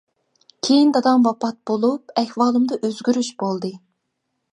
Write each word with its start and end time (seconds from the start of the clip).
كېيىن 0.67 0.93
دادام 0.95 1.27
ۋاپات 1.27 1.59
بولۇپ، 1.71 2.13
ئەھۋالىمدا 2.21 2.79
ئۆزگىرىش 2.89 3.31
بولدى. 3.45 3.71